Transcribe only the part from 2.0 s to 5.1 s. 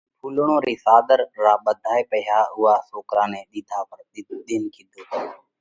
پئِيها اُوئا سوڪرا نئہ ۮينَ ڪِيڌو: